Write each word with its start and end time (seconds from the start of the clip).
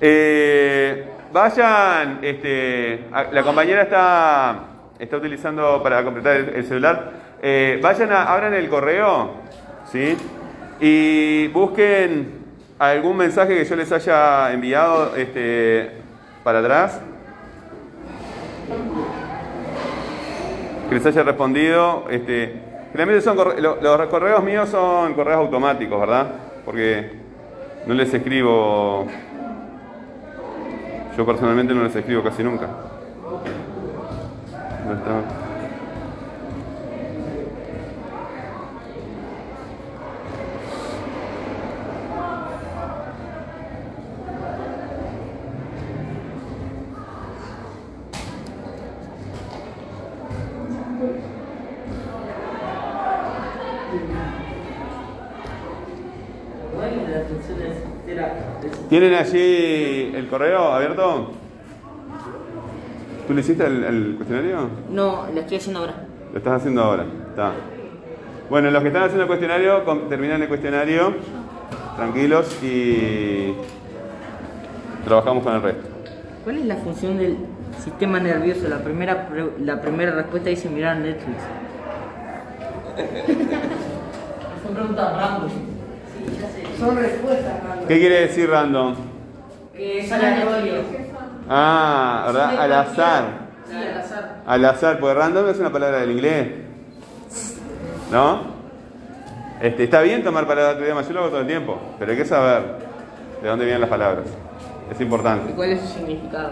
Eh, 0.00 1.04
vayan, 1.32 2.20
este, 2.22 3.04
la 3.32 3.42
compañera 3.42 3.82
está, 3.82 4.60
está 4.98 5.16
utilizando 5.16 5.82
para 5.82 6.04
completar 6.04 6.36
el, 6.36 6.48
el 6.50 6.64
celular. 6.64 7.12
Eh, 7.42 7.78
vayan, 7.82 8.12
a, 8.12 8.24
abran 8.24 8.54
el 8.54 8.68
correo, 8.68 9.30
¿sí? 9.90 10.16
Y 10.80 11.48
busquen 11.48 12.38
algún 12.78 13.16
mensaje 13.16 13.56
que 13.56 13.64
yo 13.64 13.76
les 13.76 13.90
haya 13.90 14.52
enviado 14.52 15.16
este, 15.16 15.90
para 16.44 16.60
atrás. 16.60 17.00
Que 20.88 20.94
les 20.94 21.06
haya 21.06 21.22
respondido. 21.24 22.06
Este, 22.10 22.54
generalmente 22.92 23.22
son 23.22 23.36
los 23.36 24.06
correos 24.06 24.42
míos 24.44 24.68
son 24.68 25.14
correos 25.14 25.38
automáticos, 25.38 26.00
¿verdad? 26.00 26.26
Porque 26.64 27.10
no 27.86 27.94
les 27.94 28.12
escribo. 28.14 29.06
Yo 31.18 31.26
personalmente 31.26 31.74
no 31.74 31.82
les 31.82 31.96
escribo 31.96 32.22
casi 32.22 32.44
nunca. 32.44 32.68
¿Tienen 58.88 59.14
allí 59.14 59.97
el 60.18 60.28
correo 60.28 60.72
abierto? 60.72 61.30
¿Tú 63.26 63.34
le 63.34 63.40
hiciste 63.40 63.66
el, 63.66 63.84
el 63.84 64.14
cuestionario? 64.16 64.68
No, 64.90 65.26
la 65.32 65.40
estoy 65.40 65.58
haciendo 65.58 65.80
ahora. 65.80 65.94
Lo 66.32 66.38
estás 66.38 66.54
haciendo 66.54 66.82
ahora. 66.82 67.04
Está. 67.30 67.52
Bueno, 68.50 68.70
los 68.70 68.80
que 68.82 68.88
están 68.88 69.02
haciendo 69.02 69.22
el 69.24 69.28
cuestionario, 69.28 69.82
terminan 70.08 70.40
el 70.42 70.48
cuestionario, 70.48 71.14
tranquilos 71.96 72.58
y 72.62 73.52
trabajamos 75.04 75.44
con 75.44 75.54
el 75.54 75.62
resto. 75.62 75.86
¿Cuál 76.44 76.58
es 76.58 76.64
la 76.64 76.76
función 76.76 77.18
del 77.18 77.36
sistema 77.82 78.18
nervioso? 78.20 78.66
La 78.68 78.78
primera, 78.78 79.28
la 79.60 79.80
primera 79.82 80.12
respuesta 80.12 80.48
dice 80.48 80.70
mirar 80.70 80.96
Netflix. 80.96 81.36
Son 84.64 84.74
preguntas 84.74 85.16
random. 85.16 85.50
Son 86.78 86.96
respuestas, 86.96 87.52
¿Qué 87.86 87.98
quiere 87.98 88.20
decir 88.20 88.48
random? 88.48 88.94
Aleatorio. 89.78 90.82
Ah, 91.48 92.24
¿verdad? 92.26 92.60
Al 92.60 92.72
azar. 92.72 93.24
Sí, 93.68 93.76
al 93.76 94.00
azar. 94.00 94.36
Al 94.46 94.64
azar, 94.64 94.98
porque 94.98 95.14
random 95.14 95.48
es 95.48 95.58
una 95.58 95.70
palabra 95.70 95.98
del 95.98 96.10
inglés. 96.10 96.48
¿No? 98.10 98.58
Este, 99.60 99.84
está 99.84 100.02
bien 100.02 100.22
tomar 100.24 100.46
palabras 100.46 100.68
de 100.68 100.74
otro 100.74 100.84
idioma, 100.86 101.02
yo 101.02 101.12
lo 101.12 101.20
hago 101.20 101.28
todo 101.30 101.40
el 101.40 101.46
tiempo, 101.46 101.78
pero 101.98 102.12
hay 102.12 102.16
que 102.18 102.24
saber 102.24 102.62
de 103.42 103.48
dónde 103.48 103.64
vienen 103.64 103.80
las 103.80 103.90
palabras. 103.90 104.24
Es 104.90 105.00
importante. 105.00 105.52
¿Y 105.52 105.54
cuál 105.54 105.70
es 105.70 105.80
su 105.80 105.88
significado? 105.88 106.50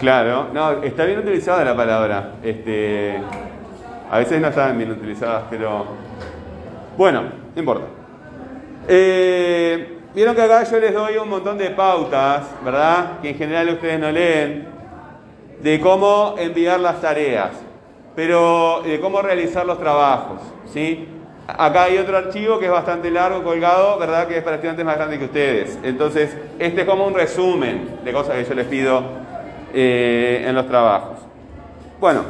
Claro, 0.00 0.48
no, 0.52 0.82
está 0.82 1.04
bien 1.04 1.20
utilizada 1.20 1.64
la 1.64 1.76
palabra. 1.76 2.32
Este, 2.42 3.20
a 4.10 4.18
veces 4.18 4.40
no 4.40 4.48
están 4.48 4.76
bien 4.76 4.90
utilizadas, 4.90 5.44
pero 5.48 5.86
bueno, 6.96 7.22
no 7.54 7.60
importa. 7.60 7.86
Eh, 8.88 9.95
Vieron 10.16 10.34
que 10.34 10.40
acá 10.40 10.64
yo 10.64 10.80
les 10.80 10.94
doy 10.94 11.18
un 11.18 11.28
montón 11.28 11.58
de 11.58 11.68
pautas, 11.68 12.46
¿verdad? 12.64 13.20
Que 13.20 13.28
en 13.28 13.36
general 13.36 13.68
ustedes 13.68 14.00
no 14.00 14.10
leen, 14.10 14.66
de 15.60 15.78
cómo 15.78 16.36
enviar 16.38 16.80
las 16.80 17.02
tareas, 17.02 17.50
pero 18.14 18.80
de 18.82 18.98
cómo 18.98 19.20
realizar 19.20 19.66
los 19.66 19.78
trabajos, 19.78 20.40
¿sí? 20.72 21.06
Acá 21.46 21.82
hay 21.84 21.98
otro 21.98 22.16
archivo 22.16 22.58
que 22.58 22.64
es 22.64 22.70
bastante 22.70 23.10
largo, 23.10 23.42
colgado, 23.44 23.98
¿verdad? 23.98 24.26
Que 24.26 24.38
es 24.38 24.42
para 24.42 24.56
estudiantes 24.56 24.86
más 24.86 24.96
grandes 24.96 25.18
que 25.18 25.26
ustedes. 25.26 25.78
Entonces, 25.82 26.34
este 26.58 26.80
es 26.80 26.86
como 26.88 27.06
un 27.06 27.12
resumen 27.12 27.98
de 28.02 28.12
cosas 28.14 28.36
que 28.36 28.44
yo 28.46 28.54
les 28.54 28.66
pido 28.68 29.02
eh, 29.74 30.46
en 30.48 30.54
los 30.54 30.66
trabajos. 30.66 31.18
Bueno, 32.00 32.22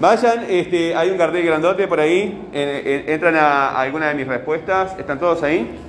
vayan, 0.00 0.46
este, 0.48 0.96
hay 0.96 1.10
un 1.10 1.18
cartel 1.18 1.44
grandote 1.44 1.86
por 1.86 2.00
ahí, 2.00 2.48
en- 2.54 2.86
en- 2.86 3.10
entran 3.10 3.36
a, 3.36 3.68
a 3.68 3.82
alguna 3.82 4.08
de 4.08 4.14
mis 4.14 4.26
respuestas, 4.26 4.98
¿están 4.98 5.20
todos 5.20 5.42
ahí? 5.42 5.80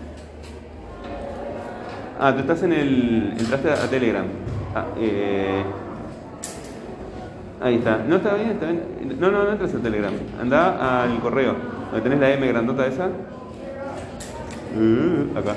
Ah, 2.20 2.34
tú 2.34 2.40
estás 2.40 2.64
en 2.64 2.74
el. 2.74 3.34
entraste 3.38 3.70
a 3.72 3.90
Telegram. 3.90 4.26
Ah, 4.76 4.86
eh, 5.00 5.64
ahí 7.62 7.76
está. 7.76 8.04
No 8.08 8.16
está 8.18 8.34
bien, 8.36 8.50
está 8.52 8.66
bien. 8.68 8.84
No, 9.20 9.32
no, 9.32 9.44
no 9.44 9.52
entras 9.52 9.74
a 9.76 9.80
Telegram. 9.80 10.14
Anda 10.42 11.04
al 11.04 11.20
correo. 11.20 11.54
Donde 11.92 12.02
tenés 12.02 12.20
la 12.20 12.32
M 12.32 12.48
grandota 12.48 12.88
esa. 12.88 13.08
Uh, 14.76 15.38
acá. 15.38 15.54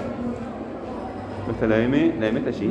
¿Dónde 1.47 1.53
está 1.55 1.67
la 1.67 1.79
M? 1.79 2.15
La 2.21 2.29
M 2.29 2.39
está 2.39 2.51
allí. 2.51 2.71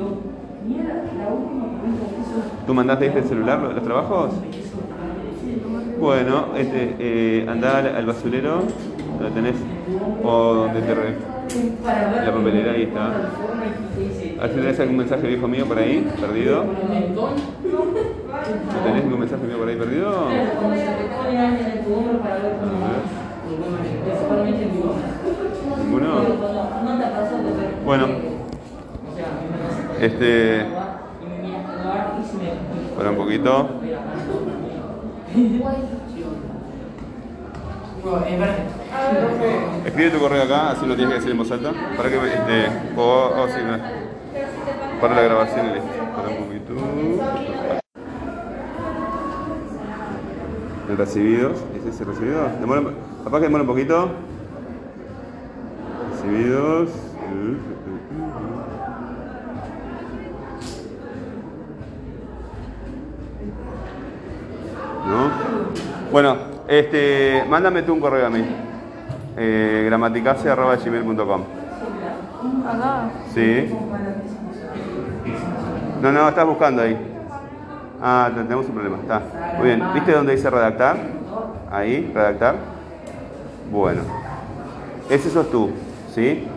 ¿Tú 2.67 2.73
mandaste 2.73 3.07
este 3.07 3.23
celular 3.23 3.59
los, 3.59 3.83
trabajos? 3.83 4.31
Bueno, 5.99 6.49
este, 6.55 6.95
eh, 6.99 7.45
anda 7.49 7.79
al, 7.79 7.95
al 7.95 8.05
basurero, 8.05 8.61
donde 9.19 9.31
tenés, 9.33 9.55
o 10.23 10.53
donde 10.53 10.81
te 10.81 10.94
re- 10.95 11.16
la 12.25 12.31
papelera, 12.31 12.73
ahí 12.73 12.83
está. 12.83 13.07
A 13.07 14.43
ver 14.43 14.49
si 14.49 14.55
tenés 14.55 14.79
algún 14.79 14.97
mensaje 14.97 15.27
viejo 15.27 15.47
mío 15.47 15.65
por 15.65 15.77
ahí, 15.79 16.07
perdido. 16.19 16.63
¿No 16.65 16.75
tenés 18.83 19.03
ningún 19.03 19.19
mensaje 19.19 19.43
mío 19.45 19.57
por 19.57 19.67
ahí 19.67 19.75
perdido? 19.75 20.27
¿Ninguno? 25.83 26.21
Bueno, 27.85 28.07
este. 29.99 30.66
Para 32.95 33.09
un 33.11 33.17
poquito. 33.17 33.69
Escribe 39.85 40.09
tu 40.11 40.19
correo 40.19 40.43
acá, 40.43 40.71
así 40.71 40.85
lo 40.85 40.95
tienes 40.95 41.13
que 41.13 41.19
decir 41.19 41.31
en 41.31 41.37
voz 41.37 41.51
alta. 41.51 41.71
Para 41.97 42.09
que 42.09 42.15
este. 42.15 42.67
O, 42.95 43.01
o 43.01 43.47
sí, 43.47 43.59
no. 43.65 45.01
Para 45.01 45.15
la 45.15 45.21
grabación. 45.21 45.67
Para 46.15 46.29
un 46.29 46.37
poquito. 46.45 46.73
El 50.89 50.97
recibidos. 50.97 51.59
¿Es 51.75 51.93
ese 51.93 52.03
recibido? 52.05 52.49
Demora, 52.59 52.81
capaz 53.23 53.37
que 53.39 53.43
demora 53.43 53.63
un 53.63 53.67
poquito. 53.67 54.11
Recibidos. 56.11 56.89
¿No? 65.07 65.31
Bueno, 66.11 66.48
este, 66.69 67.44
mándame 67.50 67.81
tú 67.84 67.94
un 67.94 68.00
correo 68.00 68.28
a 68.28 68.30
mí. 68.30 68.46
Eh, 69.38 69.84
gramaticase.gmail.com. 69.88 71.41
Sí. 73.34 73.69
No, 76.02 76.12
no, 76.12 76.29
estás 76.29 76.46
buscando 76.46 76.81
ahí. 76.81 76.97
Ah, 78.02 78.29
te- 78.34 78.44
tenemos 78.44 78.66
un 78.68 78.74
problema. 78.74 78.97
Está. 79.02 79.22
Muy 79.58 79.66
bien. 79.68 79.84
¿Viste 79.94 80.12
dónde 80.13 80.35
dice 80.35 80.50
redactar? 80.50 80.97
Ahí, 81.72 82.12
redactar. 82.13 82.56
Bueno. 83.72 84.02
Ese 85.09 85.29
sos 85.29 85.50
tú, 85.52 85.72
¿sí? 86.13 86.47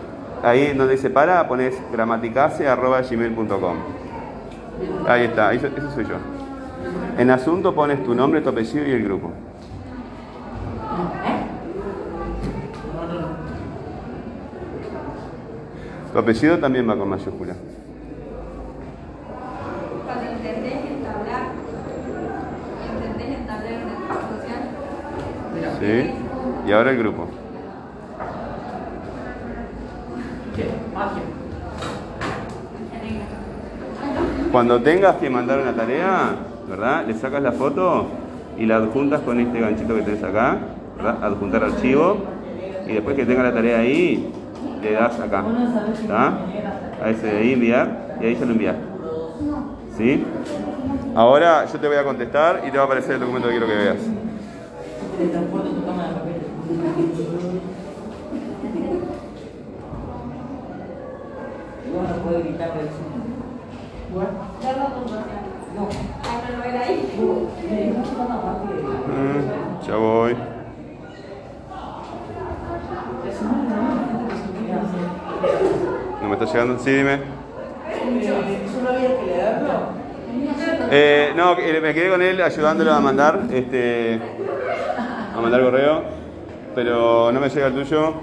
Ahí 0.42 0.72
donde 0.74 0.94
dice 0.94 1.08
para, 1.10 1.46
pones 1.48 1.74
gramaticase.gmail.com. 1.92 3.76
Ahí 5.08 5.24
está, 5.24 5.52
ese, 5.52 5.68
ese 5.68 5.90
soy 5.94 6.04
yo. 6.04 6.16
En 7.18 7.30
asunto 7.30 7.74
pones 7.74 8.02
tu 8.04 8.14
nombre, 8.14 8.40
tu 8.40 8.48
apellido 8.50 8.86
y 8.86 8.90
el 8.90 9.04
grupo. 9.04 9.30
Tu 16.12 16.18
apellido 16.18 16.58
también 16.58 16.86
va 16.86 16.96
con 16.96 17.08
mayúscula. 17.08 17.54
Cuando 20.04 20.30
intentes 20.30 20.74
entablar, 20.90 21.42
intentes 23.00 23.38
entablar 23.38 23.72
una 23.86 23.94
conversación, 24.20 24.60
¿Sí? 25.80 26.68
Y 26.68 26.72
ahora 26.72 26.90
el 26.90 26.98
grupo. 26.98 27.28
¿Qué? 30.54 30.66
Magia. 30.94 31.22
Cuando 34.52 34.82
tengas 34.82 35.16
que 35.16 35.30
mandar 35.30 35.60
una 35.60 35.72
tarea, 35.72 36.36
¿verdad? 36.68 37.06
Le 37.06 37.14
sacas 37.14 37.42
la 37.42 37.52
foto 37.52 38.08
y 38.58 38.66
la 38.66 38.76
adjuntas 38.76 39.22
con 39.22 39.40
este 39.40 39.60
ganchito 39.60 39.94
que 39.94 40.02
tenés 40.02 40.22
acá, 40.22 40.58
¿verdad? 40.98 41.24
Adjuntar 41.24 41.64
archivo. 41.64 42.18
Y 42.86 42.92
después 42.92 43.16
que 43.16 43.24
tenga 43.24 43.44
la 43.44 43.54
tarea 43.54 43.78
ahí, 43.78 44.30
le 44.82 44.92
das 44.92 45.18
acá. 45.20 45.44
¿Está? 45.92 46.38
a 47.02 47.10
ese 47.10 47.26
de 47.26 47.38
ahí, 47.38 47.52
enviar, 47.52 48.16
y 48.20 48.26
ahí 48.26 48.36
ya 48.36 48.46
lo 48.46 48.52
envías. 48.52 48.76
¿Sí? 49.96 50.24
Ahora 51.14 51.66
yo 51.66 51.78
te 51.78 51.88
voy 51.88 51.96
a 51.96 52.04
contestar 52.04 52.62
y 52.66 52.70
te 52.70 52.76
va 52.76 52.84
a 52.84 52.86
aparecer 52.86 53.14
el 53.14 53.20
documento 53.20 53.48
que 53.48 53.54
quiero 53.54 53.66
que 53.66 53.74
veas. 53.74 53.96
Teletransporto 55.18 55.70
tu 55.70 55.84
cámara 55.84 56.12
está 76.44 76.58
llegando. 76.58 76.82
Sí, 76.82 76.90
dime. 76.92 77.18
¿Solo 78.72 78.88
había 78.90 79.20
que 79.20 79.26
leerlo? 79.26 80.02
Eh, 80.90 81.32
no, 81.36 81.56
que- 81.56 81.80
me 81.80 81.94
quedé 81.94 82.10
con 82.10 82.22
él 82.22 82.40
ayudándolo 82.42 82.92
a 82.92 83.00
mandar, 83.00 83.40
este, 83.52 84.20
a 85.36 85.40
mandar 85.40 85.62
correo, 85.62 86.02
pero 86.74 87.32
no 87.32 87.40
me 87.40 87.48
llega 87.48 87.66
el 87.68 87.74
tuyo. 87.74 88.14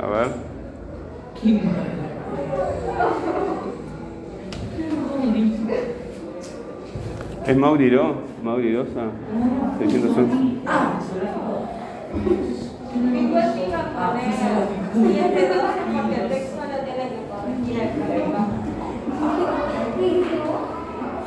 A 0.00 0.06
ver. 0.06 0.28
¿Es 7.46 7.56
Mauri 7.56 7.90
Ro? 7.90 8.14
Mauri 8.42 8.76
Rosa? 8.76 9.06
611. 9.78 10.34
Igual 12.94 13.54
que 13.54 13.68
iba 13.68 13.78
a 13.80 14.10
poner, 14.10 14.32
si 14.34 15.18
es 15.18 15.34
de 15.34 15.48
dos, 15.48 15.64
cambia 15.94 16.22
el 16.24 16.28
texto, 16.28 16.56
lo 16.60 16.84
tiene 16.84 17.04
que 17.08 17.20
corregir 17.30 17.80
el 17.80 17.88
problema. 17.90 18.46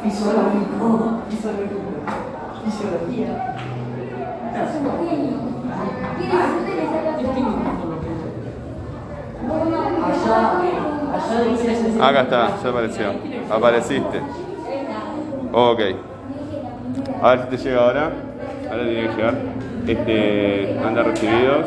Fisiológico. 0.03 1.21
Fisiológico. 1.29 1.81
Fisiología. 2.63 3.51
Acá 12.01 12.21
está, 12.21 12.57
ya 12.63 12.69
apareció. 12.69 13.13
Apareciste. 13.49 14.21
Ok. 15.51 15.79
A 17.21 17.29
ver 17.29 17.39
si 17.41 17.47
te 17.49 17.57
llega 17.57 17.83
ahora. 17.83 18.11
Ahora 18.69 18.83
tiene 18.83 19.07
que 19.07 19.15
llegar. 19.15 19.35
Este, 19.87 20.79
anda 20.85 21.03
recibidos. 21.03 21.65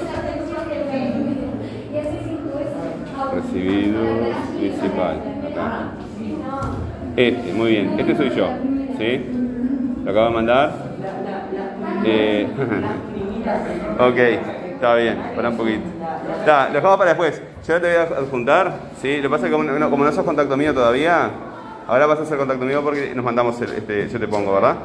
Recibidos 3.34 4.36
principal. 4.58 5.20
Acá. 5.50 5.93
Este, 7.16 7.52
muy 7.52 7.70
bien. 7.70 7.94
Este 7.98 8.16
soy 8.16 8.30
yo. 8.30 8.48
¿Sí? 8.98 9.24
Lo 10.04 10.10
acabo 10.10 10.26
de 10.28 10.32
mandar. 10.34 10.72
Eh, 12.04 12.46
ok, 13.98 14.16
está 14.74 14.94
bien. 14.96 15.18
Para 15.36 15.50
un 15.50 15.56
poquito. 15.56 15.82
Está, 16.40 16.68
lo 16.68 16.74
dejamos 16.74 16.96
para 16.98 17.10
después. 17.10 17.40
Yo 17.66 17.80
te 17.80 17.86
voy 17.86 17.96
a 17.96 18.02
adjuntar. 18.18 18.74
¿sí? 19.00 19.16
Lo 19.16 19.22
que 19.24 19.28
pasa 19.30 19.46
es 19.46 19.50
que 19.50 19.56
como 19.56 19.64
no, 19.64 19.90
como 19.90 20.04
no 20.04 20.12
sos 20.12 20.24
contacto 20.24 20.56
mío 20.56 20.74
todavía, 20.74 21.30
ahora 21.86 22.06
vas 22.06 22.20
a 22.20 22.26
ser 22.26 22.36
contacto 22.38 22.64
mío 22.64 22.82
porque 22.82 23.14
nos 23.14 23.24
mandamos 23.24 23.60
el, 23.60 23.72
este, 23.72 24.08
yo 24.08 24.18
te 24.18 24.28
pongo, 24.28 24.52
¿verdad? 24.54 24.76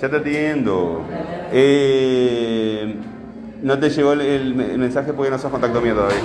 Ya 0.00 0.08
te 0.08 0.16
atiendo. 0.16 1.02
Eh, 1.52 2.94
no 3.62 3.78
te 3.78 3.90
llegó 3.90 4.12
el, 4.12 4.20
el- 4.20 4.54
mensaje 4.78 5.12
porque 5.12 5.30
no 5.30 5.38
sos 5.38 5.50
contacto 5.50 5.80
mío 5.80 5.94
todavía. 5.94 6.18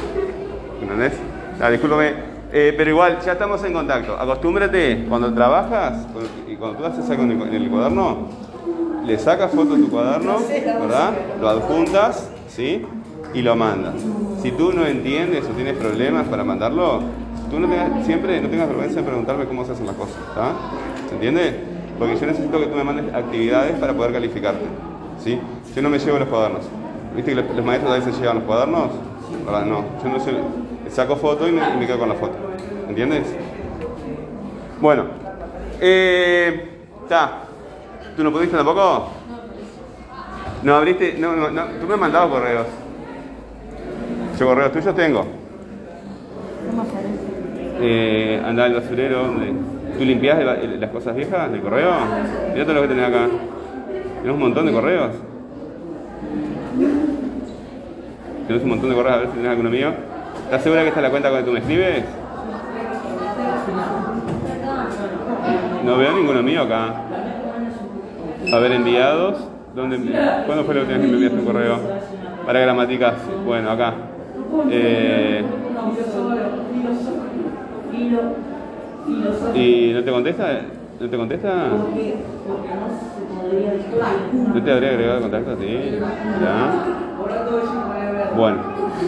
¿Entendés? 0.82 1.14
Ah, 1.60 1.70
discúlpame. 1.70 2.33
Eh, 2.56 2.72
pero 2.78 2.92
igual, 2.92 3.18
ya 3.26 3.32
estamos 3.32 3.64
en 3.64 3.74
contacto. 3.74 4.16
Acostúmbrate, 4.16 5.06
cuando 5.10 5.34
trabajas 5.34 6.06
y 6.48 6.56
cuando 6.56 6.78
tú 6.78 6.86
haces 6.86 7.10
algo 7.10 7.24
en 7.24 7.32
el, 7.32 7.68
cuaderno, 7.68 8.28
le 9.08 9.18
sacas 9.18 9.50
foto 9.52 9.74
a 9.74 9.78
tu 9.78 9.90
cuaderno, 9.90 10.38
¿verdad? 10.80 11.14
Lo 11.42 11.50
adjuntas, 11.50 12.30
¿sí? 12.48 12.86
Y 13.34 13.42
lo 13.42 13.56
mandas. 13.56 13.96
Si 14.44 14.52
tú 14.52 14.72
no 14.72 14.86
entiendes 14.86 15.46
o 15.46 15.56
tienes 15.56 15.76
problemas 15.78 16.28
para 16.28 16.44
mandarlo, 16.44 17.00
tú 17.50 17.60
no 17.60 17.68
tengas- 17.68 18.06
siempre 18.06 18.40
no 18.40 18.48
tengas 18.50 18.68
vergüenza 18.68 18.98
de 18.98 19.04
preguntarme 19.04 19.46
cómo 19.46 19.66
se 19.66 19.72
hacen 19.72 19.88
las 19.88 19.96
cosas, 19.96 20.18
¿está? 20.30 20.52
¿Se 21.10 21.16
entiende? 21.16 21.60
Porque 21.98 22.16
yo 22.20 22.28
necesito 22.28 22.60
que 22.60 22.68
tú 22.68 22.76
me 22.76 22.84
mandes 22.84 23.12
actividades 23.16 23.80
para 23.80 23.94
poder 23.94 24.14
calificarte, 24.14 24.66
¿sí? 25.24 25.40
Yo 25.76 25.82
no 25.82 25.90
me 25.90 25.98
llevo 25.98 26.20
los 26.20 26.28
cuadernos. 26.28 26.66
¿Viste 27.16 27.34
que 27.34 27.42
los, 27.42 27.66
maestros 27.66 27.94
a 27.94 27.96
veces 27.96 28.16
llevan 28.20 28.36
los 28.36 28.44
cuadernos? 28.46 28.90
¿Verdad? 29.44 29.66
No, 29.66 29.86
yo 30.04 30.10
no 30.10 30.20
saco 30.94 31.16
foto 31.16 31.48
y 31.48 31.52
me, 31.52 31.62
y 31.62 31.78
me 31.80 31.88
quedo 31.88 32.00
con 32.00 32.10
la 32.10 32.16
foto, 32.16 32.36
¿entiendes? 32.88 33.28
Bueno, 34.80 35.06
eh, 35.80 36.70
está. 37.04 37.40
¿Tú 38.16 38.24
no 38.24 38.32
pudiste 38.32 38.56
tampoco? 38.56 39.10
No 40.64 40.76
abriste, 40.76 41.16
no, 41.18 41.36
no, 41.36 41.50
no, 41.50 41.66
tú 41.80 41.88
me 41.88 41.94
has 41.94 42.00
mandado 42.00 42.30
correos. 42.30 42.68
Yo 44.40 44.46
correos 44.48 44.72
tuyos 44.72 44.96
tengo. 44.96 45.26
Eh, 47.82 48.42
anda 48.46 48.66
al 48.66 48.74
basurero. 48.76 49.34
¿Tú 49.98 50.06
limpias 50.06 50.40
las 50.80 50.90
cosas 50.90 51.16
viejas 51.16 51.52
del 51.52 51.62
correo? 51.62 51.92
Mira 52.54 52.66
todo 52.66 52.76
lo 52.76 52.82
que 52.84 52.88
tenés 52.88 53.08
acá. 53.08 53.28
Tenés 54.22 54.34
un 54.34 54.40
montón 54.40 54.66
de 54.66 54.72
correos. 54.72 55.12
Tenés 58.48 58.64
un 58.64 58.70
montón 58.70 58.90
de 58.90 58.96
correos, 58.96 59.16
a 59.16 59.20
ver 59.20 59.28
si 59.28 59.34
tenés 59.34 59.50
alguno 59.50 59.70
mío. 59.70 59.90
¿Estás 60.46 60.64
segura 60.64 60.82
que 60.82 60.88
esta 60.88 61.00
es 61.00 61.04
la 61.04 61.10
cuenta 61.10 61.30
con 61.30 61.38
la 61.38 61.44
que 61.44 61.48
tú 61.48 61.54
me 61.54 61.60
escribes? 61.60 62.04
No 65.84 65.98
veo 65.98 66.14
ninguno 66.14 66.42
mío 66.42 66.62
acá. 66.62 66.94
A 68.52 68.60
ver, 68.60 68.72
enviados. 68.72 69.36
¿Dónde, 69.76 69.98
¿Cuándo 70.46 70.64
fue 70.66 70.76
la 70.76 70.82
última 70.82 71.00
vez 71.00 71.06
que 71.06 71.12
me 71.12 71.14
enviaste 71.14 71.40
un 71.40 71.46
correo? 71.46 71.80
Para 72.46 72.60
gramáticas. 72.60 73.16
Bueno, 73.46 73.72
acá. 73.72 73.94
Eh, 74.70 75.44
¿Y 79.56 79.92
no 79.94 80.04
te 80.04 80.12
contesta? 80.12 80.62
¿No 81.00 81.10
te 81.10 81.18
contesta? 81.18 81.68
¿No 84.54 84.64
te 84.64 84.72
habría 84.72 84.90
agregado 84.90 85.22
contacto? 85.22 85.58
Sí. 85.58 86.00
Ya. 86.42 86.72
Bueno. 88.36 88.58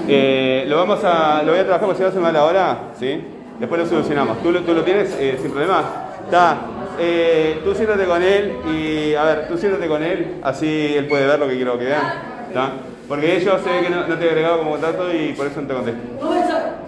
Eh, 0.07 0.65
lo 0.67 0.77
vamos 0.77 1.03
a. 1.03 1.43
Lo 1.43 1.51
voy 1.51 1.59
a 1.59 1.63
trabajar 1.63 1.87
porque 1.87 1.97
si 1.97 2.03
no 2.03 2.11
se 2.11 2.19
me 2.19 2.31
la 2.31 2.43
hora. 2.43 2.77
¿Sí? 2.99 3.21
Después 3.59 3.81
lo 3.81 3.87
solucionamos. 3.87 4.39
¿Tú 4.39 4.51
lo, 4.51 4.61
tú 4.61 4.73
lo 4.73 4.81
tienes 4.83 5.15
eh, 5.19 5.37
sin 5.39 5.51
problema? 5.51 6.04
Está. 6.25 6.57
Eh, 6.97 7.61
tú 7.63 7.73
siéntate 7.75 8.05
con 8.05 8.21
él 8.21 8.57
y. 8.67 9.15
A 9.15 9.23
ver, 9.23 9.47
tú 9.47 9.57
siéntate 9.57 9.87
con 9.87 10.03
él. 10.03 10.39
Así 10.43 10.95
él 10.95 11.07
puede 11.07 11.27
ver 11.27 11.39
lo 11.39 11.47
que 11.47 11.55
quiero 11.55 11.77
que 11.77 11.85
vean. 11.85 12.03
¿Está? 12.47 12.71
Porque 13.07 13.37
ellos 13.37 13.61
se 13.63 13.69
ve 13.69 13.81
que 13.81 13.89
no, 13.89 14.03
te 14.03 14.25
he 14.25 14.29
agregado 14.29 14.59
como 14.59 14.71
contacto 14.71 15.13
y 15.13 15.33
por 15.33 15.45
eso 15.47 15.61
no 15.61 15.67
te 15.67 15.73
contesto. 15.73 16.01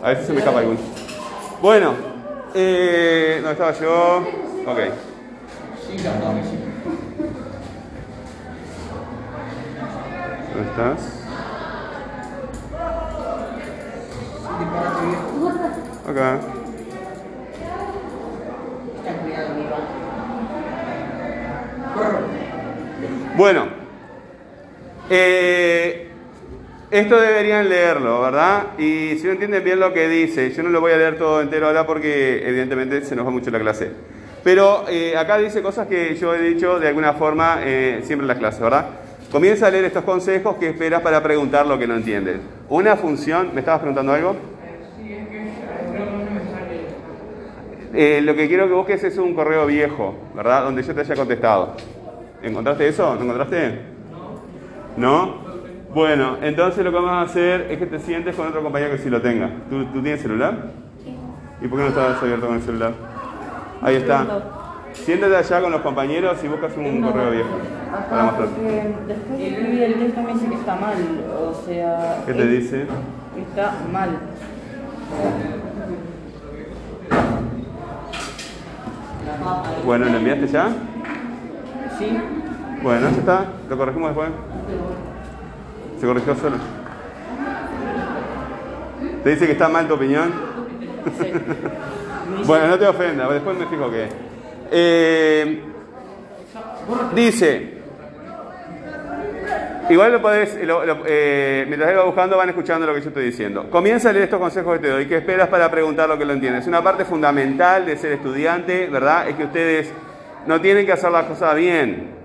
A 0.02 0.10
veces 0.10 0.26
se 0.28 0.34
me 0.34 0.40
escapa 0.40 0.60
alguno. 0.60 0.80
Bueno, 1.62 1.94
eh, 2.56 3.40
¿dónde 3.42 3.52
estaba 3.52 3.72
yo? 3.74 4.18
Ok. 4.66 4.80
¿Dónde 10.54 10.70
estás? 10.72 11.18
Acá. 16.08 16.57
Bueno, 23.38 23.68
eh, 25.12 26.08
esto 26.90 27.22
deberían 27.22 27.70
leerlo, 27.70 28.20
¿verdad? 28.24 28.80
Y 28.80 29.16
si 29.20 29.28
no 29.28 29.34
entienden 29.34 29.64
bien 29.64 29.80
lo 29.80 29.94
que 29.94 30.08
dice, 30.08 30.50
yo 30.50 30.64
no 30.64 30.70
lo 30.70 30.82
voy 30.82 30.94
a 30.94 30.98
leer 30.98 31.20
todo 31.20 31.40
entero 31.40 31.68
ahora 31.68 31.86
porque 31.86 32.42
evidentemente 32.48 33.04
se 33.04 33.16
nos 33.16 33.28
va 33.28 33.30
mucho 33.30 33.52
la 33.52 33.60
clase. 33.60 33.92
Pero 34.44 34.86
eh, 34.90 35.16
acá 35.16 35.38
dice 35.38 35.62
cosas 35.62 35.86
que 35.86 36.16
yo 36.16 36.34
he 36.34 36.42
dicho 36.42 36.80
de 36.80 36.88
alguna 36.88 37.14
forma 37.14 37.60
eh, 37.62 38.02
siempre 38.06 38.24
en 38.24 38.28
las 38.30 38.40
clases, 38.40 38.60
¿verdad? 38.60 38.88
Comienza 39.32 39.68
a 39.68 39.70
leer 39.70 39.86
estos 39.86 40.04
consejos 40.04 40.56
que 40.56 40.70
esperas 40.70 41.04
para 41.04 41.22
preguntar 41.22 41.68
lo 41.68 41.78
que 41.78 41.86
no 41.86 41.96
entiendes. 41.96 42.38
Una 42.70 42.96
función, 42.96 43.52
¿me 43.54 43.60
estabas 43.60 43.82
preguntando 43.82 44.14
algo? 44.14 44.36
Lo 47.94 48.36
que 48.36 48.48
quiero 48.48 48.68
que 48.68 48.74
busques 48.74 49.04
es 49.04 49.20
un 49.20 49.36
correo 49.36 49.68
viejo, 49.68 50.16
¿verdad? 50.34 50.64
Donde 50.64 50.82
yo 50.82 50.96
te 50.96 51.02
haya 51.02 51.16
contestado. 51.16 51.76
¿Encontraste 52.42 52.88
eso? 52.88 53.16
¿No 53.16 53.22
encontraste? 53.24 53.82
¿No? 54.98 55.48
Bueno, 55.94 56.38
entonces 56.42 56.84
lo 56.84 56.92
que 56.92 56.96
vamos 56.98 57.12
a 57.12 57.22
hacer 57.22 57.68
es 57.72 57.80
que 57.80 57.86
te 57.86 58.00
sientes 58.00 58.36
con 58.36 58.48
otro 58.48 58.62
compañero 58.62 58.92
que 58.92 58.98
sí 59.00 59.10
lo 59.10 59.22
tenga. 59.22 59.50
¿Tú, 59.70 59.86
tú 59.86 60.02
tienes 60.02 60.22
celular? 60.22 60.72
¿Y 61.62 61.68
por 61.68 61.80
qué 61.80 61.84
no 61.86 61.90
estás 61.90 62.22
abierto 62.22 62.46
con 62.48 62.56
el 62.58 62.62
celular? 62.62 62.94
Ahí 63.82 63.96
está. 63.96 64.26
Siéntate 64.94 65.36
allá 65.36 65.62
con 65.62 65.72
los 65.72 65.82
compañeros 65.82 66.44
y 66.44 66.48
buscas 66.48 66.76
un 66.76 67.02
correo 67.02 67.32
viejo 67.32 67.50
para 68.10 68.24
Acá, 68.24 68.24
mostrar. 68.24 68.50
después 69.08 69.38
de 69.40 69.48
escribir 69.48 69.84
el 69.84 69.94
texto 69.96 70.22
me 70.22 70.34
dice 70.34 70.48
que 70.50 70.56
está 70.56 70.76
mal. 70.76 70.96
O 71.40 71.54
sea. 71.66 72.24
¿Qué 72.26 72.34
te 72.34 72.48
dice? 72.48 72.82
Está 72.82 73.74
mal. 73.92 74.10
Bueno, 79.86 80.06
¿lo 80.06 80.18
enviaste 80.18 80.48
ya? 80.48 80.70
Sí. 81.98 82.18
Bueno, 82.82 83.10
ya 83.10 83.18
está. 83.18 83.46
¿Lo 83.70 83.78
corregimos 83.78 84.10
después? 84.10 84.30
¿Se 86.00 86.06
corrigió 86.06 86.36
solo? 86.36 86.58
¿Te 89.24 89.30
dice 89.32 89.46
que 89.46 89.52
está 89.54 89.68
mal 89.68 89.88
tu 89.88 89.96
opinión? 89.96 90.32
bueno, 92.46 92.68
no 92.68 92.78
te 92.80 92.88
ofendas, 92.88 93.30
después 93.32 93.58
me 93.58 93.66
fijo 93.66 93.90
que... 93.90 94.08
Eh, 94.72 95.62
dice... 97.16 97.74
Igual 99.90 100.12
lo 100.12 100.22
podés, 100.22 100.62
lo- 100.66 100.86
lo- 100.86 100.98
eh, 101.06 101.64
mientras 101.70 101.92
él 101.92 101.98
va 101.98 102.04
buscando, 102.04 102.36
van 102.36 102.50
escuchando 102.50 102.86
lo 102.86 102.94
que 102.94 103.00
yo 103.00 103.08
estoy 103.08 103.24
diciendo. 103.28 103.70
Comienza 103.70 104.10
a 104.10 104.12
leer 104.12 104.26
estos 104.26 104.38
consejos 104.40 104.74
que 104.74 104.80
te 104.80 104.90
doy. 104.90 105.06
¿Qué 105.08 105.16
esperas 105.16 105.48
para 105.48 105.72
preguntar 105.72 106.10
lo 106.10 106.18
que 106.18 106.26
lo 106.26 106.34
entiendes? 106.34 106.68
Una 106.68 106.84
parte 106.84 107.06
fundamental 107.06 107.86
de 107.86 107.96
ser 107.96 108.12
estudiante, 108.12 108.88
¿verdad? 108.88 109.30
Es 109.30 109.36
que 109.36 109.46
ustedes 109.46 109.94
no 110.48 110.60
tienen 110.62 110.86
que 110.86 110.92
hacer 110.94 111.12
las 111.12 111.26
cosas 111.26 111.56
bien. 111.56 112.16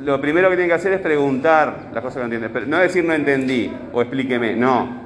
Lo 0.00 0.20
primero 0.20 0.48
que 0.48 0.56
tienen 0.56 0.68
que 0.70 0.74
hacer 0.74 0.92
es 0.94 1.00
preguntar 1.00 1.90
las 1.92 2.02
cosas 2.02 2.22
que 2.22 2.28
no 2.28 2.34
entienden. 2.34 2.70
No 2.70 2.78
decir 2.78 3.04
no 3.04 3.12
entendí 3.14 3.72
o 3.92 4.00
explíqueme, 4.02 4.54
no. 4.56 5.00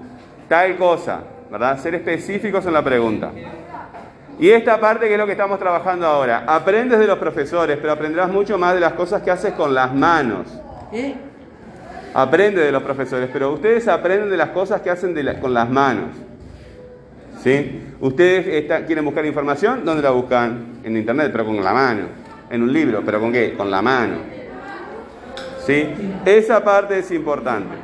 Tal 0.48 0.76
cosa, 0.76 1.20
¿verdad? 1.50 1.78
Ser 1.78 1.94
específicos 1.96 2.64
en 2.66 2.72
la 2.72 2.82
pregunta. 2.82 3.30
Y 4.38 4.50
esta 4.50 4.78
parte 4.78 5.06
que 5.06 5.14
es 5.14 5.18
lo 5.18 5.26
que 5.26 5.32
estamos 5.32 5.58
trabajando 5.58 6.06
ahora. 6.06 6.44
Aprendes 6.46 6.98
de 6.98 7.06
los 7.06 7.18
profesores, 7.18 7.78
pero 7.80 7.92
aprenderás 7.92 8.30
mucho 8.30 8.58
más 8.58 8.74
de 8.74 8.80
las 8.80 8.92
cosas 8.92 9.22
que 9.22 9.30
haces 9.30 9.52
con 9.54 9.74
las 9.74 9.94
manos. 9.94 10.46
¿Eh? 10.92 11.14
Aprende 12.14 12.62
de 12.62 12.72
los 12.72 12.82
profesores, 12.82 13.28
pero 13.32 13.52
ustedes 13.52 13.88
aprenden 13.88 14.30
de 14.30 14.36
las 14.36 14.50
cosas 14.50 14.80
que 14.80 14.90
hacen 14.90 15.14
de 15.14 15.22
la- 15.22 15.40
con 15.40 15.52
las 15.52 15.68
manos. 15.68 16.10
¿Sí? 17.42 17.82
Ustedes 18.00 18.46
está- 18.46 18.84
quieren 18.86 19.04
buscar 19.04 19.24
información, 19.26 19.84
¿dónde 19.84 20.02
la 20.02 20.10
buscan? 20.10 20.80
En 20.84 20.96
internet, 20.96 21.28
pero 21.32 21.44
con 21.44 21.62
la 21.62 21.72
mano. 21.72 22.25
En 22.50 22.62
un 22.62 22.72
libro, 22.72 23.02
pero 23.04 23.20
¿con 23.20 23.32
qué? 23.32 23.54
Con 23.54 23.70
la 23.70 23.82
mano. 23.82 24.18
¿Sí? 25.66 25.86
Esa 26.24 26.62
parte 26.62 27.00
es 27.00 27.10
importante. 27.10 27.74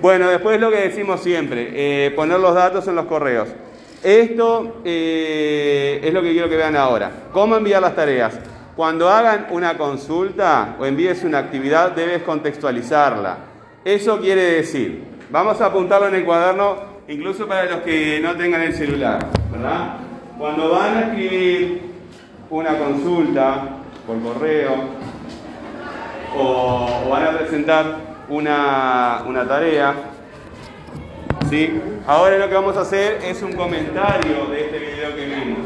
Bueno, 0.00 0.28
después 0.28 0.60
lo 0.60 0.70
que 0.70 0.76
decimos 0.76 1.20
siempre, 1.20 1.70
eh, 1.72 2.10
poner 2.12 2.38
los 2.38 2.54
datos 2.54 2.86
en 2.88 2.94
los 2.94 3.06
correos. 3.06 3.48
Esto 4.02 4.80
eh, 4.84 6.00
es 6.02 6.14
lo 6.14 6.22
que 6.22 6.32
quiero 6.32 6.48
que 6.48 6.56
vean 6.56 6.76
ahora. 6.76 7.10
¿Cómo 7.32 7.56
enviar 7.56 7.82
las 7.82 7.96
tareas? 7.96 8.38
Cuando 8.76 9.08
hagan 9.08 9.48
una 9.50 9.76
consulta 9.76 10.76
o 10.78 10.86
envíes 10.86 11.24
una 11.24 11.38
actividad, 11.38 11.92
debes 11.92 12.22
contextualizarla. 12.22 13.38
Eso 13.84 14.20
quiere 14.20 14.42
decir, 14.42 15.02
vamos 15.30 15.60
a 15.60 15.66
apuntarlo 15.66 16.06
en 16.06 16.14
el 16.14 16.24
cuaderno, 16.24 16.76
incluso 17.08 17.48
para 17.48 17.64
los 17.64 17.80
que 17.80 18.20
no 18.22 18.36
tengan 18.36 18.62
el 18.62 18.74
celular, 18.74 19.26
¿verdad? 19.50 19.96
Cuando 20.38 20.70
van 20.70 20.96
a 20.96 21.00
escribir 21.00 21.87
una 22.50 22.78
consulta 22.78 23.68
por 24.06 24.20
correo, 24.22 24.72
o, 26.36 27.08
van 27.10 27.26
a 27.26 27.38
presentar 27.38 27.96
una, 28.28 29.22
una 29.26 29.46
tarea. 29.46 29.94
¿sí? 31.50 31.80
Ahora 32.06 32.38
lo 32.38 32.48
que 32.48 32.54
vamos 32.54 32.76
a 32.76 32.82
hacer 32.82 33.20
es 33.22 33.42
un 33.42 33.52
comentario 33.52 34.46
de 34.46 34.64
este 34.64 34.78
video 34.78 35.14
que 35.14 35.24
vimos. 35.26 35.58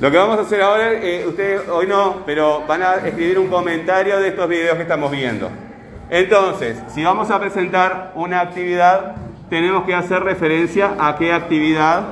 Lo 0.00 0.10
que 0.10 0.18
vamos 0.18 0.38
a 0.38 0.42
hacer 0.42 0.60
ahora, 0.60 0.92
eh, 0.92 1.24
ustedes 1.26 1.68
hoy 1.68 1.86
no, 1.86 2.22
pero 2.26 2.64
van 2.66 2.82
a 2.82 2.94
escribir 2.96 3.38
un 3.38 3.48
comentario 3.48 4.18
de 4.18 4.28
estos 4.28 4.48
videos 4.48 4.76
que 4.76 4.82
estamos 4.82 5.10
viendo. 5.10 5.50
Entonces, 6.10 6.82
si 6.88 7.02
vamos 7.02 7.30
a 7.30 7.40
presentar 7.40 8.12
una 8.14 8.40
actividad, 8.40 9.14
tenemos 9.50 9.84
que 9.84 9.94
hacer 9.94 10.22
referencia 10.22 10.94
a 10.98 11.16
qué 11.16 11.32
actividad. 11.32 12.02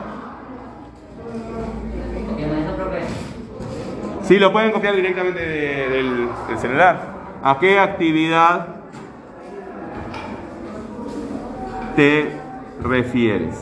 Sí, 4.23 4.39
lo 4.39 4.53
pueden 4.53 4.71
copiar 4.73 4.95
directamente 4.95 5.41
de- 5.41 5.89
del, 5.89 6.29
del 6.49 6.59
celular. 6.59 7.01
¿A 7.43 7.59
qué 7.59 7.79
actividad 7.79 8.67
te 11.97 12.31
refieres? 12.83 13.55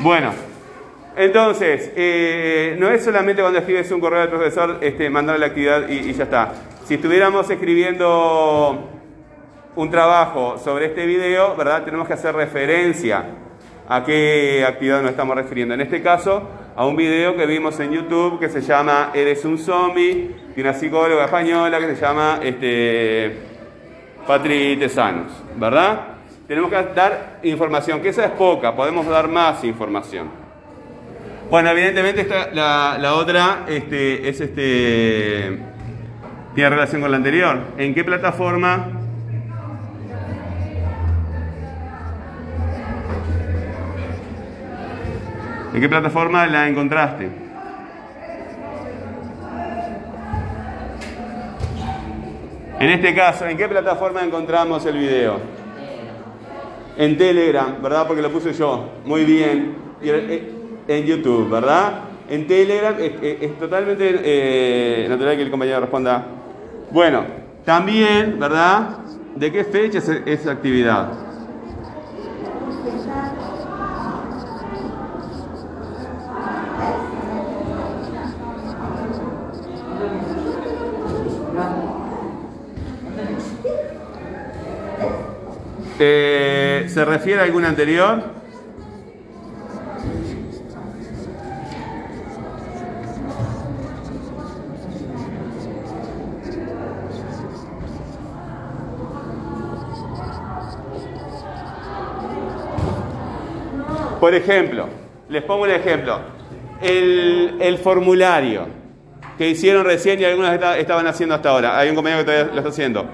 Bueno, 0.00 0.30
entonces, 1.16 1.92
eh, 1.94 2.76
no 2.80 2.88
es 2.88 3.04
solamente 3.04 3.42
cuando 3.42 3.58
escribes 3.60 3.90
un 3.92 4.00
correo 4.00 4.22
al 4.22 4.28
profesor 4.30 4.78
este, 4.80 5.10
mandarle 5.10 5.40
la 5.40 5.46
actividad 5.46 5.88
y, 5.88 6.10
y 6.10 6.12
ya 6.14 6.24
está. 6.24 6.52
Si 6.84 6.94
estuviéramos 6.94 7.48
escribiendo 7.48 8.88
un 9.76 9.90
trabajo 9.90 10.58
sobre 10.58 10.86
este 10.86 11.06
video, 11.06 11.54
¿verdad? 11.54 11.84
Tenemos 11.84 12.08
que 12.08 12.14
hacer 12.14 12.34
referencia 12.34 13.24
a 13.88 14.02
qué 14.04 14.64
actividad 14.66 15.00
nos 15.00 15.12
estamos 15.12 15.36
refiriendo. 15.36 15.74
En 15.74 15.80
este 15.80 16.02
caso, 16.02 16.42
a 16.74 16.84
un 16.84 16.96
video 16.96 17.36
que 17.36 17.46
vimos 17.46 17.78
en 17.78 17.92
YouTube 17.92 18.40
que 18.40 18.48
se 18.48 18.62
llama 18.62 19.12
Eres 19.14 19.44
un 19.44 19.58
zombie, 19.58 20.34
de 20.56 20.60
una 20.60 20.74
psicóloga 20.74 21.26
española 21.26 21.78
que 21.78 21.94
se 21.94 22.00
llama 22.00 22.40
este, 22.42 23.36
Patri 24.26 24.76
Tesanos, 24.76 25.30
¿verdad? 25.54 26.00
Tenemos 26.48 26.68
que 26.68 26.82
dar 26.94 27.38
información, 27.44 28.00
que 28.02 28.08
esa 28.08 28.24
es 28.24 28.32
poca, 28.32 28.74
podemos 28.74 29.06
dar 29.06 29.28
más 29.28 29.62
información. 29.62 30.28
Bueno, 31.48 31.70
evidentemente 31.70 32.26
la 32.52 33.14
otra 33.14 33.66
este, 33.68 34.28
es 34.28 34.40
este, 34.40 35.71
tiene 36.54 36.70
relación 36.70 37.00
con 37.02 37.10
la 37.10 37.16
anterior. 37.16 37.58
¿En 37.78 37.94
qué 37.94 38.04
plataforma 38.04 38.86
¿En 45.74 45.80
qué 45.80 45.88
plataforma 45.88 46.46
la 46.46 46.68
encontraste? 46.68 47.28
En 52.80 52.90
este 52.90 53.14
caso, 53.14 53.46
¿en 53.46 53.56
qué 53.56 53.68
plataforma 53.68 54.22
encontramos 54.24 54.84
el 54.86 54.98
video? 54.98 55.36
En 56.96 57.16
Telegram, 57.16 57.80
¿verdad? 57.82 58.06
Porque 58.06 58.22
lo 58.22 58.30
puse 58.30 58.52
yo. 58.52 58.88
Muy 59.04 59.24
bien. 59.24 59.74
Y 60.02 60.08
en- 60.10 60.62
En 60.88 61.04
YouTube, 61.06 61.48
¿verdad? 61.48 61.92
En 62.28 62.44
Telegram 62.48 62.96
es, 62.98 63.12
es- 63.22 63.40
es 63.42 63.56
totalmente 63.58 64.18
eh, 64.24 65.06
natural 65.08 65.36
que 65.36 65.42
el 65.42 65.50
compañero 65.50 65.78
responda. 65.78 66.24
Bueno, 66.92 67.24
también, 67.64 68.38
¿verdad? 68.38 68.98
¿De 69.34 69.50
qué 69.50 69.64
fecha 69.64 69.96
es 69.96 70.10
esa 70.26 70.52
actividad? 70.52 71.08
Eh, 85.98 86.84
¿Se 86.88 87.04
refiere 87.06 87.40
a 87.40 87.44
alguna 87.44 87.68
anterior? 87.68 88.41
Por 104.22 104.36
ejemplo, 104.36 104.86
les 105.30 105.42
pongo 105.42 105.64
un 105.64 105.70
ejemplo. 105.70 106.20
El, 106.80 107.56
el 107.60 107.76
formulario 107.78 108.68
que 109.36 109.48
hicieron 109.48 109.84
recién 109.84 110.20
y 110.20 110.24
algunos 110.24 110.52
esta- 110.52 110.78
estaban 110.78 111.08
haciendo 111.08 111.34
hasta 111.34 111.48
ahora. 111.50 111.76
Hay 111.76 111.88
un 111.88 111.96
compañero 111.96 112.20
que 112.24 112.26
todavía 112.30 112.52
lo 112.52 112.58
está 112.58 112.68
haciendo. 112.68 113.04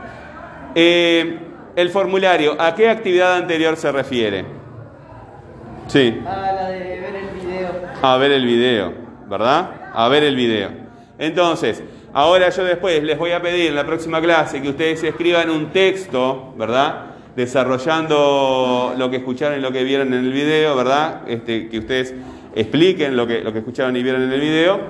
Eh, 0.74 1.38
el 1.76 1.88
formulario, 1.88 2.60
¿a 2.60 2.74
qué 2.74 2.90
actividad 2.90 3.36
anterior 3.36 3.74
se 3.78 3.90
refiere? 3.90 4.44
Sí, 5.86 6.20
Ah, 6.26 6.52
la 6.54 6.68
de 6.68 6.78
ver 6.78 7.14
el 7.16 7.40
video. 7.40 7.70
a 8.02 8.16
ver 8.18 8.32
el 8.32 8.44
video, 8.44 8.92
¿verdad? 9.30 9.70
A 9.94 10.08
ver 10.08 10.24
el 10.24 10.36
video. 10.36 10.68
Entonces, 11.18 11.82
ahora 12.12 12.50
yo 12.50 12.64
después 12.64 13.02
les 13.02 13.16
voy 13.16 13.30
a 13.32 13.40
pedir 13.40 13.68
en 13.70 13.76
la 13.76 13.86
próxima 13.86 14.20
clase 14.20 14.60
que 14.60 14.68
ustedes 14.68 15.02
escriban 15.02 15.48
un 15.48 15.70
texto, 15.70 16.52
¿verdad? 16.58 17.06
Desarrollando 17.36 18.94
lo 18.96 19.10
que 19.10 19.16
escucharon 19.18 19.58
y 19.58 19.62
lo 19.62 19.70
que 19.70 19.84
vieron 19.84 20.12
en 20.12 20.24
el 20.24 20.32
video, 20.32 20.74
¿verdad? 20.76 21.22
Este, 21.28 21.68
que 21.68 21.78
ustedes 21.78 22.14
expliquen 22.54 23.16
lo 23.16 23.26
que, 23.26 23.42
lo 23.42 23.52
que 23.52 23.60
escucharon 23.60 23.96
y 23.96 24.02
vieron 24.02 24.22
en 24.22 24.32
el 24.32 24.40
video. 24.40 24.80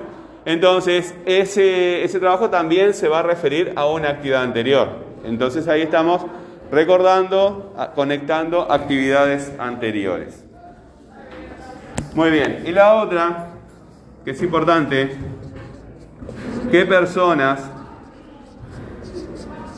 Entonces, 0.45 1.13
ese, 1.25 2.03
ese 2.03 2.19
trabajo 2.19 2.49
también 2.49 2.93
se 2.93 3.07
va 3.07 3.19
a 3.19 3.23
referir 3.23 3.73
a 3.75 3.85
una 3.85 4.09
actividad 4.09 4.41
anterior. 4.41 4.89
Entonces, 5.23 5.67
ahí 5.67 5.81
estamos 5.81 6.25
recordando, 6.71 7.75
conectando 7.95 8.71
actividades 8.71 9.51
anteriores. 9.59 10.45
Muy 12.15 12.31
bien. 12.31 12.63
Y 12.65 12.71
la 12.71 12.95
otra, 12.95 13.49
que 14.25 14.31
es 14.31 14.41
importante, 14.41 15.15
¿qué 16.71 16.85
personas 16.85 17.61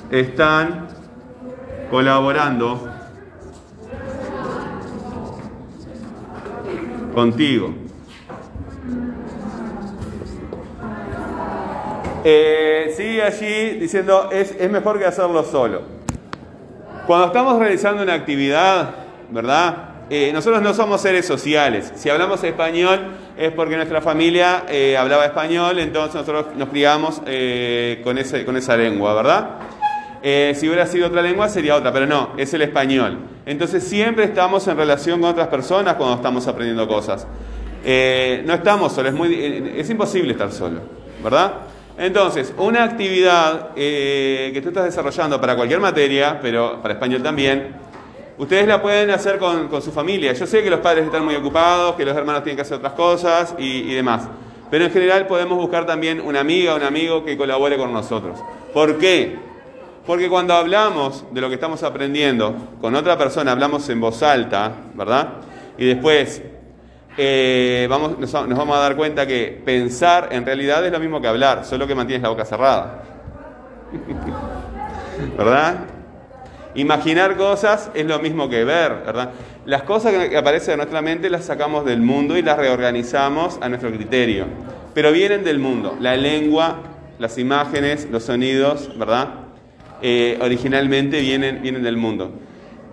están 0.10 0.88
colaborando 1.92 2.90
contigo. 7.14 7.74
Eh, 12.24 12.94
sigue 12.96 13.22
allí 13.22 13.80
diciendo, 13.80 14.30
es, 14.32 14.56
es 14.58 14.72
mejor 14.72 14.98
que 14.98 15.06
hacerlo 15.06 15.44
solo. 15.44 15.82
Cuando 17.06 17.28
estamos 17.28 17.60
realizando 17.60 18.04
una 18.04 18.14
actividad, 18.14 18.92
¿verdad? 19.30 19.92
Eh, 20.10 20.32
nosotros 20.34 20.62
no 20.62 20.74
somos 20.74 21.02
seres 21.02 21.26
sociales. 21.26 21.94
Si 21.96 22.10
hablamos 22.10 22.44
español 22.44 23.00
es 23.38 23.52
porque 23.54 23.76
nuestra 23.78 24.02
familia 24.02 24.66
eh, 24.70 24.98
hablaba 24.98 25.26
español, 25.26 25.80
entonces 25.80 26.16
nosotros 26.16 26.48
nos 26.58 26.68
criamos 26.68 27.22
eh, 27.26 28.02
con, 28.04 28.18
ese, 28.18 28.44
con 28.44 28.58
esa 28.58 28.76
lengua, 28.76 29.14
¿verdad? 29.14 29.50
Eh, 30.24 30.54
si 30.56 30.68
hubiera 30.68 30.86
sido 30.86 31.08
otra 31.08 31.22
lengua 31.22 31.50
sería 31.50 31.76
otra, 31.76 31.92
pero 31.92 32.06
no, 32.06 32.30
es 32.38 32.54
el 32.54 32.62
español. 32.62 33.18
Entonces 33.46 33.84
siempre 33.84 34.26
estamos 34.26 34.68
en 34.68 34.78
relación 34.78 35.20
con 35.20 35.32
otras 35.32 35.48
personas 35.48 35.96
cuando 35.96 36.16
estamos 36.16 36.48
aprendiendo 36.48 36.88
cosas. 36.88 37.26
Eh, 37.84 38.44
no 38.46 38.54
estamos 38.54 38.94
solos, 38.94 39.12
es, 39.12 39.18
muy, 39.18 39.34
eh, 39.34 39.86
imposible 39.90 40.34
estar 40.34 40.52
solo, 40.52 40.82
¿verdad? 41.24 41.54
Entonces, 41.98 42.54
una 42.58 42.84
actividad 42.84 43.74
que 43.76 44.60
tú 44.62 44.70
estás 44.70 44.86
desarrollando 44.86 45.42
para 45.42 45.56
cualquier 45.56 45.80
materia, 45.80 46.40
pero 46.42 46.82
para 46.82 46.94
español 46.94 47.22
también, 47.22 47.76
ustedes 48.38 48.68
la 48.68 48.82
pueden 48.82 49.10
hacer 49.12 49.38
con, 49.38 49.70
su 49.82 49.92
familia. 49.92 50.34
Yo 50.34 50.48
sé 50.48 50.64
que 50.64 50.70
los 50.70 50.80
padres 50.80 51.06
están 51.06 51.26
muy 51.26 51.36
ocupados, 51.36 51.96
que 51.96 52.06
los 52.06 52.16
hermanos 52.16 52.44
tienen 52.44 52.56
que 52.56 52.62
hacer 52.62 52.78
otras 52.78 52.94
cosas 52.94 53.56
y, 53.60 53.92
y 53.92 53.94
demás. 53.94 54.28
Pero 54.72 54.86
en 54.86 54.92
general 54.92 55.28
podemos 55.28 55.58
buscar 55.58 55.86
también 55.86 56.22
una 56.22 56.40
amiga, 56.40 56.76
un 56.76 56.84
amigo 56.84 57.26
que 57.26 57.38
colabore 57.38 57.78
con 57.78 57.92
nosotros. 57.92 58.40
¿Por 58.74 58.98
qué? 58.98 59.51
Porque 60.06 60.30
cuando 60.30 60.54
hablamos 60.54 61.26
de 61.32 61.42
lo 61.42 61.48
que 61.48 61.56
estamos 61.56 61.84
aprendiendo 61.84 62.56
con 62.82 62.96
otra 62.96 63.18
persona, 63.18 63.52
hablamos 63.52 63.88
en 63.90 64.02
voz 64.02 64.24
alta, 64.24 64.72
¿verdad? 64.96 65.30
Y 65.78 65.86
después 65.86 66.42
eh, 67.18 67.88
vamos, 67.90 68.18
nos, 68.18 68.34
nos 68.34 68.58
vamos 68.58 68.78
a 68.78 68.80
dar 68.80 68.96
cuenta 68.96 69.28
que 69.28 69.62
pensar 69.64 70.30
en 70.32 70.46
realidad 70.46 70.86
es 70.86 70.92
lo 70.92 71.00
mismo 71.00 71.22
que 71.22 71.28
hablar, 71.28 71.66
solo 71.66 71.86
que 71.86 71.94
mantienes 71.94 72.24
la 72.24 72.30
boca 72.30 72.46
cerrada. 72.46 73.04
¿Verdad? 75.38 75.76
Imaginar 76.74 77.36
cosas 77.36 77.92
es 77.94 78.06
lo 78.06 78.18
mismo 78.20 78.50
que 78.50 78.64
ver, 78.64 79.04
¿verdad? 79.06 79.32
Las 79.66 79.84
cosas 79.84 80.14
que 80.30 80.38
aparecen 80.38 80.74
en 80.74 80.78
nuestra 80.78 81.02
mente 81.02 81.30
las 81.30 81.46
sacamos 81.46 81.86
del 81.86 82.02
mundo 82.02 82.38
y 82.38 82.42
las 82.42 82.58
reorganizamos 82.58 83.60
a 83.62 83.70
nuestro 83.70 83.92
criterio. 83.92 84.46
Pero 84.94 85.12
vienen 85.12 85.44
del 85.44 85.60
mundo. 85.60 85.98
La 86.00 86.16
lengua, 86.16 86.78
las 87.20 87.38
imágenes, 87.38 88.08
los 88.10 88.24
sonidos, 88.24 88.98
¿verdad? 88.98 89.41
Eh, 90.02 90.40
originalmente 90.42 91.20
vienen, 91.22 91.62
vienen 91.62 91.84
del 91.84 91.98
mundo. 91.98 92.32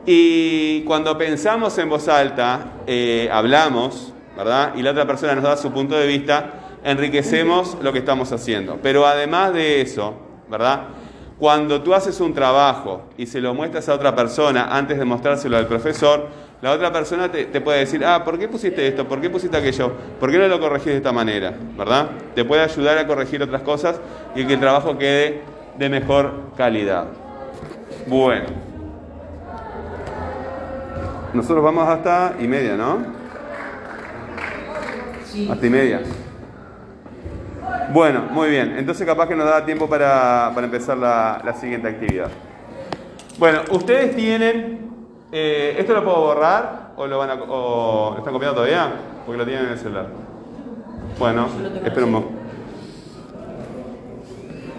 Y 0.05 0.83
cuando 0.83 1.17
pensamos 1.17 1.77
en 1.79 1.89
voz 1.89 2.09
alta, 2.09 2.73
eh, 2.87 3.29
hablamos, 3.33 4.13
¿verdad? 4.37 4.73
Y 4.77 4.83
la 4.83 4.93
otra 4.93 5.07
persona 5.07 5.35
nos 5.35 5.45
da 5.45 5.57
su 5.57 5.73
punto 5.73 5.97
de 5.97 6.07
vista, 6.07 6.79
enriquecemos 6.85 7.77
lo 7.83 7.93
que 7.93 7.99
estamos 8.01 8.33
haciendo. 8.33 8.79
Pero 8.83 9.07
además 9.07 9.53
de 9.53 9.81
eso, 9.81 10.15
¿verdad? 10.51 10.85
Cuando 11.39 11.83
tú 11.83 11.95
haces 11.95 12.21
un 12.21 12.35
trabajo 12.35 13.03
y 13.17 13.27
se 13.27 13.41
lo 13.41 13.55
muestras 13.55 13.89
a 13.89 13.95
otra 13.95 14.15
persona 14.15 14.77
antes 14.77 14.99
de 14.99 15.05
mostrárselo 15.05 15.57
al 15.57 15.67
profesor, 15.67 16.27
la 16.61 16.73
otra 16.73 16.93
persona 16.93 17.31
te, 17.31 17.45
te, 17.45 17.61
puede 17.61 17.81
decir, 17.81 18.05
ah, 18.05 18.25
¿por 18.25 18.39
qué 18.39 18.49
pusiste 18.49 18.87
esto? 18.89 19.07
¿Por 19.07 19.21
qué 19.21 19.31
pusiste 19.31 19.57
aquello? 19.57 19.93
¿Por 20.19 20.31
qué 20.31 20.39
no 20.39 20.49
lo 20.49 20.59
corregís 20.59 20.87
de 20.87 20.97
esta 20.97 21.13
manera? 21.13 21.55
¿Verdad? 21.77 22.09
Te 22.35 22.45
puede 22.45 22.63
ayudar 22.63 22.99
a 22.99 23.07
corregir 23.07 23.43
otras 23.43 23.63
cosas 23.63 24.01
y 24.35 24.45
que 24.45 24.55
el 24.55 24.61
trabajo 24.61 24.99
quede 24.99 25.43
de 25.79 25.89
mejor 25.89 26.33
calidad. 26.57 27.07
Bueno. 28.07 28.47
Nosotros 31.33 31.63
vamos 31.63 31.89
hasta 31.89 32.35
y 32.41 32.49
media, 32.49 32.77
¿no? 32.77 32.99
Sí. 35.25 35.49
Hasta 35.51 35.67
y 35.67 35.71
media. 35.71 36.01
Bueno, 37.93 38.23
muy 38.31 38.51
bien. 38.51 38.77
Entonces 38.77 39.07
capaz 39.07 39.29
que 39.29 39.37
nos 39.37 39.47
da 39.47 39.65
tiempo 39.65 39.89
para, 39.89 40.51
para 40.55 40.67
empezar 40.67 40.97
la, 40.99 41.41
la, 41.45 41.55
siguiente 41.55 41.89
actividad. 41.89 42.29
Bueno, 43.39 43.61
ustedes 43.71 44.17
tienen... 44.17 44.89
Eh, 45.31 45.77
¿Esto 45.79 45.93
lo 45.93 46.05
puedo 46.05 46.21
borrar 46.21 46.93
o 46.97 47.07
lo 47.07 47.19
van 47.19 47.31
a, 47.31 47.35
o, 47.35 48.13
¿lo 48.13 48.19
están 48.19 48.33
copiando 48.33 48.57
todavía? 48.57 48.91
Porque 49.27 49.39
lo 49.39 49.45
tienen 49.45 49.67
en 49.67 49.73
el 49.73 49.79
celular. 49.79 50.07
Bueno, 51.19 51.49
poco. 52.13 52.38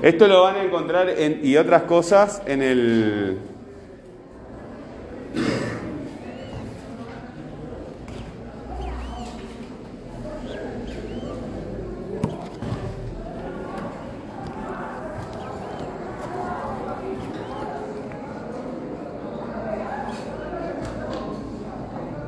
Esto 0.01 0.27
lo 0.27 0.43
van 0.43 0.55
a 0.55 0.63
encontrar 0.63 1.09
en, 1.09 1.41
y 1.43 1.57
otras 1.57 1.83
cosas 1.83 2.41
en 2.45 2.61
el, 2.61 3.37